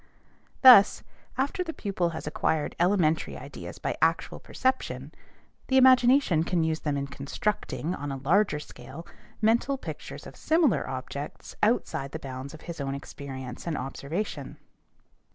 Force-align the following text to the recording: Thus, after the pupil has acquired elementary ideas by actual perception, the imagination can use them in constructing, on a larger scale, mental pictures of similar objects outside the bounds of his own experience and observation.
Thus, 0.63 1.03
after 1.37 1.63
the 1.63 1.75
pupil 1.75 2.09
has 2.09 2.25
acquired 2.25 2.75
elementary 2.79 3.37
ideas 3.37 3.77
by 3.77 3.95
actual 4.01 4.39
perception, 4.39 5.11
the 5.67 5.77
imagination 5.77 6.43
can 6.43 6.63
use 6.63 6.79
them 6.79 6.97
in 6.97 7.05
constructing, 7.05 7.93
on 7.93 8.11
a 8.11 8.17
larger 8.17 8.57
scale, 8.59 9.05
mental 9.43 9.77
pictures 9.77 10.25
of 10.25 10.35
similar 10.35 10.89
objects 10.89 11.55
outside 11.61 12.13
the 12.13 12.17
bounds 12.17 12.55
of 12.55 12.61
his 12.61 12.81
own 12.81 12.95
experience 12.95 13.67
and 13.67 13.77
observation. 13.77 14.57